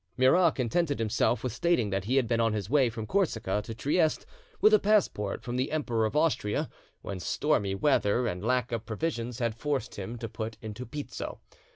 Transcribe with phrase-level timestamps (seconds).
[0.17, 3.75] Murat contented himself with stating that he had been on his way from Corsica to
[3.75, 4.25] Trieste
[4.59, 6.71] with a passport from the Emperor of Austria
[7.03, 11.37] when stormy weather and lack of provisions had forced him to put into Pizzo.